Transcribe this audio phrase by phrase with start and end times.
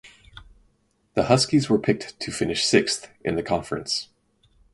[1.13, 4.09] The Huskies were picked to finish sixth in the conference.